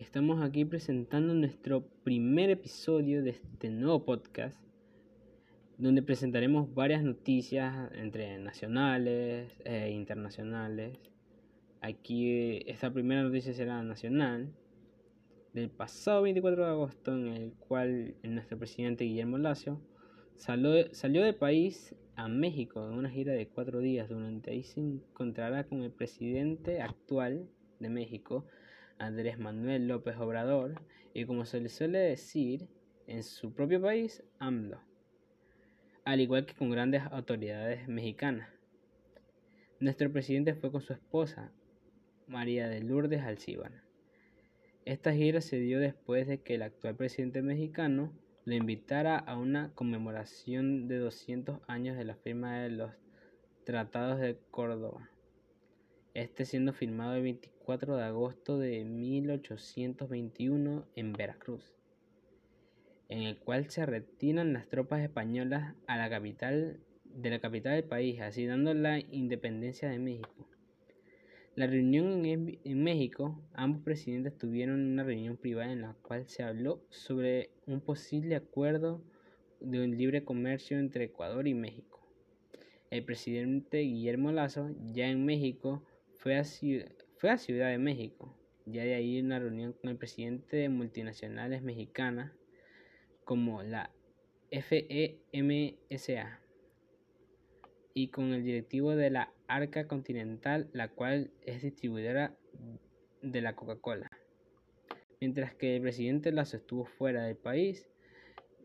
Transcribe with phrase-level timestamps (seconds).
[0.00, 4.58] Estamos aquí presentando nuestro primer episodio de este nuevo podcast,
[5.76, 10.98] donde presentaremos varias noticias entre nacionales e internacionales.
[11.82, 14.50] Aquí esta primera noticia será nacional
[15.52, 19.82] del pasado 24 de agosto, en el cual nuestro presidente Guillermo Lacio
[20.34, 24.08] salió, salió del país a México en una gira de cuatro días.
[24.08, 28.46] Durante ahí se encontrará con el presidente actual de México,
[29.00, 30.80] Andrés Manuel López Obrador,
[31.14, 32.68] y como se le suele decir
[33.06, 34.78] en su propio país, AMLO,
[36.04, 38.50] al igual que con grandes autoridades mexicanas.
[39.80, 41.50] Nuestro presidente fue con su esposa,
[42.26, 43.72] María de Lourdes Alcíbar.
[44.84, 48.12] Esta gira se dio después de que el actual presidente mexicano
[48.44, 52.92] lo invitara a una conmemoración de 200 años de la firma de los
[53.64, 55.10] Tratados de Córdoba
[56.14, 61.74] este siendo firmado el 24 de agosto de 1821 en Veracruz,
[63.08, 67.84] en el cual se retiran las tropas españolas a la capital de la capital del
[67.84, 70.46] país, así dando la independencia de México.
[71.56, 76.80] La reunión en, México, ambos presidentes tuvieron una reunión privada en la cual se habló
[76.90, 79.02] sobre un posible acuerdo
[79.60, 82.00] de un libre comercio entre Ecuador y México.
[82.90, 85.82] El presidente Guillermo Lazo, ya en México,
[86.20, 86.44] fue a,
[87.16, 88.36] fue a Ciudad de México.
[88.66, 92.32] Ya de ahí una reunión con el presidente de multinacionales mexicanas
[93.24, 93.90] como la
[94.50, 96.40] FEMSA
[97.94, 102.36] y con el directivo de la Arca Continental, la cual es distribuidora
[103.22, 104.10] de la Coca-Cola.
[105.20, 107.88] Mientras que el presidente Lazo estuvo fuera del país,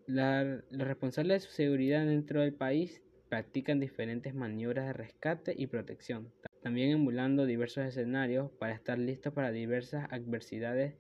[0.08, 6.31] los responsables de su seguridad dentro del país practican diferentes maniobras de rescate y protección,
[6.66, 10.96] también emulando diversos escenarios para estar listos para diversas adversidades.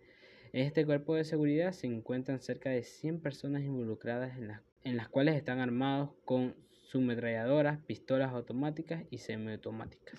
[0.53, 4.95] En este cuerpo de seguridad se encuentran cerca de 100 personas involucradas en las, en
[4.95, 10.13] las cuales están armados con sumetralladoras, pistolas automáticas y semiautomáticas.